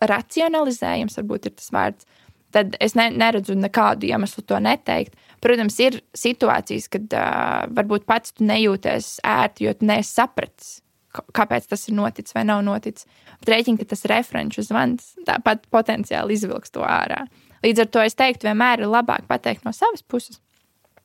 [0.03, 2.09] racionalizējams, varbūt ir tas vārds,
[2.53, 5.17] tad es ne, neredzu nekādu iemeslu to neteikt.
[5.43, 10.77] Protams, ir situācijas, kad uh, varbūt pats tu nejūties ērti, jo tu neesi sapratis,
[11.13, 13.09] kāpēc tas ir noticis vai nav noticis.
[13.41, 17.25] Bet rēķini, ka tas referenču zvans tāpat potenciāli izvilks to ārā.
[17.63, 20.41] Līdz ar to es teiktu, vienmēr ir labāk pateikt no savas puses,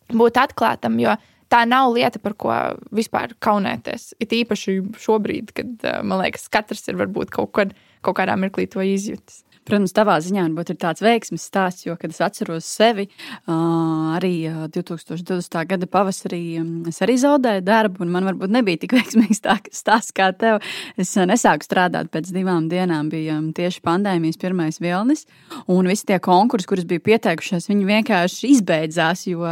[0.10, 1.14] būt atklātam, jo
[1.52, 2.54] tā nav lieta, par ko
[2.96, 4.14] vispār kaunēties.
[4.24, 8.68] It īpaši šobrīd, kad eh, man liekas, katrs ir varbūt kaut, kad, kaut kādā mirklī
[8.72, 9.44] to izjutis.
[9.68, 13.08] Protams, tavā ziņā varbūt ir tāds veiksmes stāsts, jo, kad es atceros sevi,
[13.52, 14.32] arī
[14.72, 15.58] 2020.
[15.68, 16.40] gada pavasarī
[16.88, 19.44] es arī zaudēju darbu, un man varbūt nebija tik veiksmīgs
[19.76, 20.62] stāsts kā tev.
[20.96, 25.28] Es nesāku strādāt pēc divām dienām, bija tieši pandēmijas pirmais vilnis,
[25.68, 29.44] un visi tie konkursi, kurus bija pieteikušies, viņi vienkārši izbeidzās, jo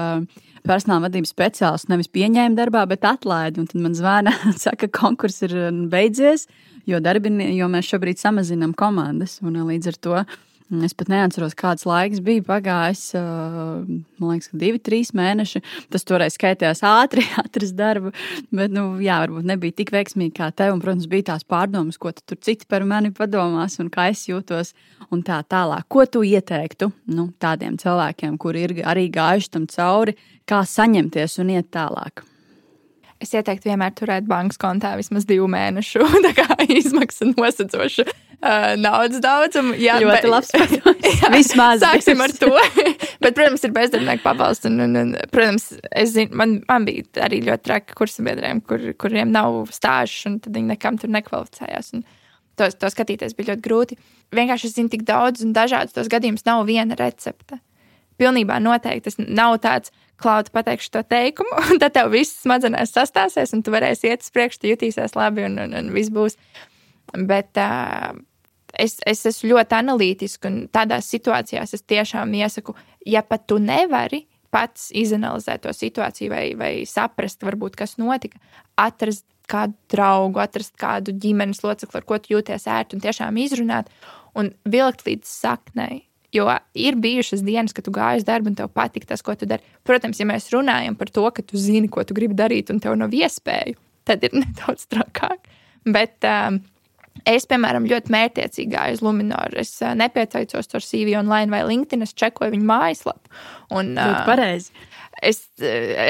[0.67, 3.62] personāla vadības speciālists nevis pieņēma darbā, bet atlaida.
[3.62, 4.34] Un tad man zvana,
[4.65, 5.56] saka, ka konkurss ir
[5.91, 6.47] beidzies,
[6.89, 9.39] jo, darbini, jo mēs šobrīd samazinām komandas.
[9.45, 10.25] Un, līdz ar to
[10.73, 13.12] Es pat neatceros, kāds laiks bija pagājis.
[13.13, 15.62] Man liekas, ka divi, trīs mēneši.
[15.93, 18.10] Tas toreiz skaitījās ātri, atrast darbu.
[18.49, 20.73] Bet, nu, jā, varbūt nebija tik veiksmīgi kā tev.
[20.73, 24.73] Un, protams, bija tās pārdomas, ko tur citi par mani padomās un kā es jūtos.
[25.13, 25.86] Un tā tālāk.
[25.86, 30.17] Ko tu ieteiktu nu, tādiem cilvēkiem, kuri ir arī gājuši tam cauri,
[30.49, 32.25] kā saņemties un iet tālāk?
[33.21, 36.01] Es ieteiktu vienmēr turēt bankas kontā vismaz divu mēnešu
[36.82, 39.76] izmaksu nosedzošu uh, naudas daudzumu.
[39.82, 41.30] Jā, ļoti bet, labs padoms.
[41.34, 41.84] Vismaz.
[41.84, 42.52] Sāksim ar to.
[43.24, 44.69] bet, protams, ir bezdarbnieku pabalsts.
[44.69, 49.34] Un, un, un, protams, es zinu, man, man bija arī ļoti traki kursabiedriem, kur, kuriem
[49.36, 51.93] nav stāžas, un tad viņi nekam tur nekvalificējās.
[51.98, 52.06] Un
[52.60, 54.00] to, to skatīties bija ļoti grūti.
[54.36, 57.62] Vienkārši es zinu tik daudz un dažādus tos gadījumus, nav viena recepte.
[58.15, 63.52] Pilnībā noteikti tas nav tāds, Klauda, pateikšu to teikumu, un tad tev viss smadzenēs sastāsies,
[63.56, 66.39] un tu varēsi iet uz priekšu, jutīsies labi, un, un, un viss būs.
[67.13, 68.15] Bet uh,
[68.74, 74.26] es, es esmu ļoti analītiska, un tādās situācijās es tiešām iesaku, ja pat tu nevari
[74.56, 78.39] pats izanalizēt to situāciju vai, vai saprast, varbūt, kas notika,
[78.80, 83.91] atrast kādu draugu, atrast kādu ģimenes locekli, ar ko tu jūties ērti un tiešām izrunāt
[84.38, 86.06] un vilkt līdz saknei.
[86.36, 89.48] Jo ir bijušas dienas, kad tu gāji uz darbu un tev patīk tas, ko tu
[89.48, 89.63] dari.
[89.88, 92.98] Protams, ja mēs runājam par to, ka tu zini, ko tu gribi darīt, un tev
[93.00, 95.48] nav iespēju, tad ir nedaudz trakāk.
[95.86, 96.60] Bet um,
[97.23, 99.62] es, piemēram, ļoti mērķiecīgi gāju uz Luminoru.
[99.62, 103.34] Es nepieteicos ar CV online vai LinkedIn, es čekoju viņu mājaslapu.
[103.75, 104.73] Un, uh, pareizi
[105.23, 105.45] es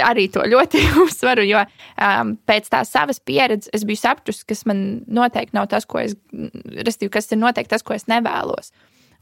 [0.05, 4.81] arī to ļoti uzsveru, jo um, pēc tās savas pieredzes es biju sapratusi, kas man
[5.05, 8.71] noteikti nav tas, ko es, restīvi, kas ir noteikti tas, ko es nevēlos.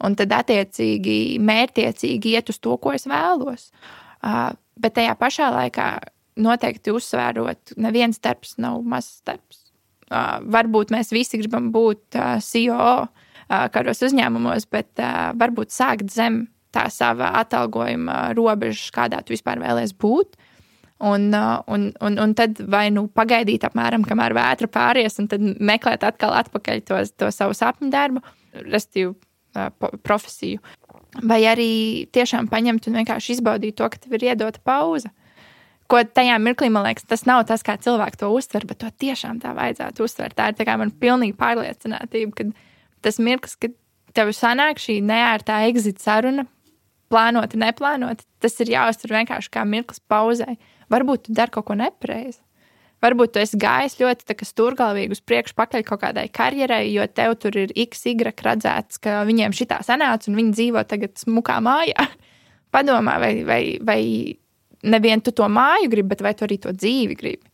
[0.03, 3.69] Un tad, attiecīgi, mērķiecīgi iet uz to, ko es vēlos.
[4.23, 5.89] Uh, bet tajā pašā laikā
[6.43, 9.62] noteikti uzsvērot, neviens darbs nav mazs darbs.
[10.09, 12.87] Varbūt mēs visi gribam būt CEO
[13.73, 14.99] kādos uzņēmumos, bet
[15.39, 20.37] varbūt sākt zem tā sava atalgojuma robežas, kādā tu vispār vēlēsies būt.
[21.03, 26.05] Un, un, un, un tad vai nu pagaidīt, apmēram, kamēr vētra pāries, un tad meklēt
[26.07, 28.23] atkal atpakaļ to, to savu sapņu darbu,
[28.63, 29.11] respektīvi,
[30.05, 30.61] profesiju.
[31.29, 31.73] Vai arī
[32.13, 35.11] tiešām paņemt un vienkārši izbaudīt to, ka tev ir iedota pauze.
[35.91, 39.41] Ko tajā mirklī, man liekas, tas nav tas, kā cilvēki to uztver, bet to tiešām
[39.43, 40.37] tā vajadzētu uztvert.
[40.37, 42.47] Tā ir tā man pilnīgi pārliecinātība, ka
[43.05, 43.75] tas mirklis, kad
[44.15, 46.47] tev sanāk šī neērtā exit saruna
[47.13, 50.55] plānoti, neplānoti, tas ir jāuztver vienkārši kā mirklis pauzē.
[50.93, 52.39] Varbūt tu dari kaut ko nepareizi.
[53.03, 57.57] Varbūt tu esi gājis ļoti stūrgalvīgi uz priekšu, pakaļ kaut kādai karjerai, jo tev tur
[57.59, 62.07] ir x, y redzēts, ka viņiem šī tā sanāca un viņi dzīvo tagad smukā mājā.
[62.73, 63.99] Padomā, vai, vai, vai
[64.83, 67.51] nevien tu to māju gribi, bet vai tu arī to dzīvi gribi.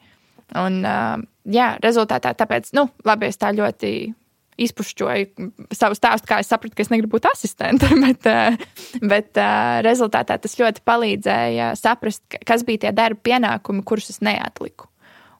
[0.57, 3.93] Un, uh, jā, rezultātā tāpēc, nu, labi, es tā ļoti
[4.59, 7.87] izpušķoju savu stāstu, kā es sapratu, ka es negribu būt asistente.
[8.05, 8.27] bet,
[8.99, 9.41] bet
[9.85, 14.89] rezultātā tas ļoti palīdzēja saprast, kas bija tie darba pienākumi, kurus es neatliku.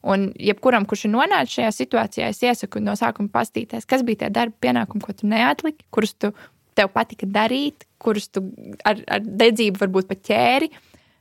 [0.09, 4.29] Un, jebkuram, kurš ir nonācis šajā situācijā, es iesaku no sākuma pastīties, kas bija tie
[4.31, 6.31] darba pienākumi, ko tu neatliki, kurus tu
[6.77, 8.45] tev patika darīt, kurus tu
[8.87, 10.69] ar, ar dedzību varbūt pat ķēri,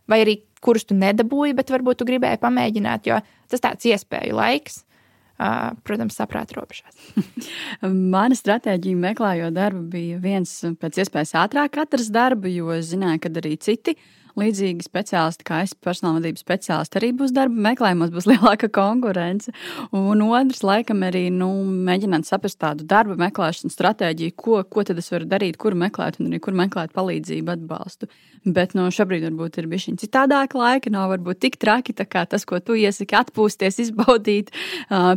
[0.08, 4.82] vai arī kurus tu nedabūji, bet varbūt tu gribēji pamēģināt, jo tas tāds iespēju laiks
[5.86, 6.96] protams, saprāta robežās.
[8.14, 13.54] Mana stratēģija meklējot darbu bija viens pēc iespējas ātrāk atrast darbu, jo zināju, ka arī
[13.62, 13.94] citi
[14.38, 19.52] līdzīgi speciālisti, kā es, personālvadības speciālisti, arī būs darba meklējumos, būs lielāka konkurence.
[19.96, 21.50] Un otrs, laikam, arī nu,
[21.88, 26.30] mēģināt saprast tādu darba meklēšanas stratēģiju, ko, ko tad es varu darīt, kur meklēt, un
[26.30, 28.10] arī kur meklēt palīdzību, atbalstu.
[28.46, 32.44] Bet no nu, šobrīd varbūt ir bijis citādāk laika, nav varbūt tik traki, kā tas,
[32.48, 34.52] ko tu iesaki, atpūsties, izbaudīt,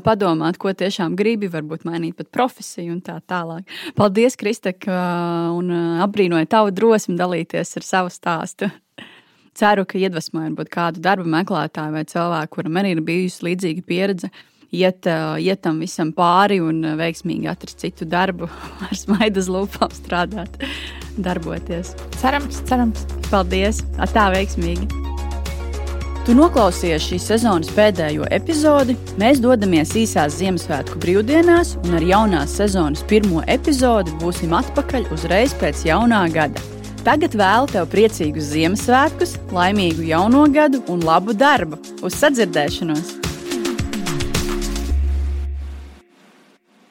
[0.05, 3.67] padomāt, ko tiešām gribi, varbūt mainīt pat profesiju un tā tālāk.
[3.97, 5.71] Paldies, Kristek, un
[6.03, 8.71] apbrīnoju tavu drosmi dalīties ar savu stāstu.
[9.57, 14.31] Ceru, ka iedvesmoju varbūt kādu darba meklētāju vai cilvēku, kuram arī ir bijusi līdzīga pieredze,
[14.71, 15.07] iet,
[15.43, 18.47] iet tam visam pāri un veiksmīgi atrast citu darbu,
[18.87, 20.55] ar smaidu lūpām strādāt,
[21.19, 21.95] darboties.
[22.21, 23.05] Cerams, cerams.
[23.31, 23.83] Paldies!
[24.15, 25.01] Tā veiksmīgi!
[26.21, 28.93] Tu noklausījies šīs sezonas pēdējo epizodi.
[29.19, 35.81] Mēs dodamies īsās Ziemassvētku brīvdienās, un ar jaunās sezonas pirmo epizodi būsim atpakaļ uzreiz pēc
[35.89, 36.61] jaunā gada.
[37.01, 41.81] Tagad vēlu tev priecīgus Ziemassvētkus, laimīgu jauno gadu un labu darbu!
[42.05, 43.30] Uz sadzirdēšanos!